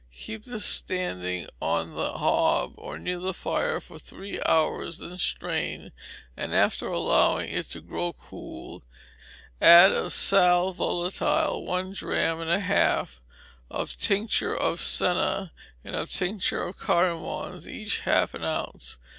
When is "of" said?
9.91-10.11, 13.69-13.95, 14.57-14.81, 15.95-16.11, 16.63-16.79